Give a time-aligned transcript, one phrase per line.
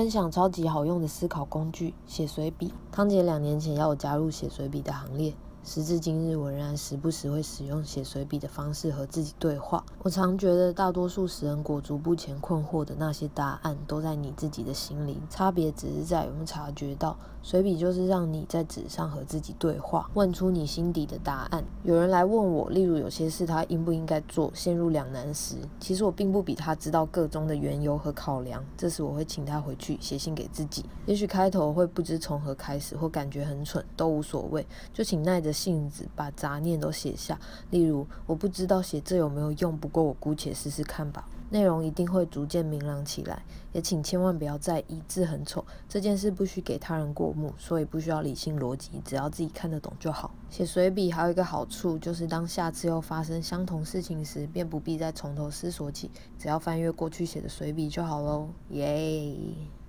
[0.00, 2.72] 分享超级好用的思考工具——写随笔。
[2.90, 5.34] 康姐两年前要我加入写随笔的行列。
[5.62, 9.84] 时至今日，我仍然时不时会使用写随笔的方式和自己对话。
[10.02, 17.16] 我常觉得，大多数使人裹足不前、困惑的那些答案，都在你自己的心里，差别只是在有没有察觉到。
[17.42, 21.64] 随笔就是让你在纸上和自己对话，问出你心底的答案。
[21.84, 28.62] 有人来问我，例如有些事他应不应该做，陷入两难时，其实我并不比他知道个中的缘由和考量。
[28.76, 30.84] 这时我会请他回去写信给自己。
[31.06, 35.60] 也许开头会不知从何开始，或感觉很蠢，都无所谓，就请耐着着。
[35.60, 41.28] 性子把杂念都写下，例如我不知道写这有没有用，不过我姑且试试看吧。
[41.50, 50.32] 内容一定会逐渐明朗起来，也请千万不要在意字很丑这件事，不需给他人过目，所以不需要理性逻辑，只要自己看得懂就好。
[50.48, 59.36] 写随笔还有一个好处，就是当下次又发生相同事情时，便不必再从头思索起，只要翻阅过去写的随笔就好喽，耶！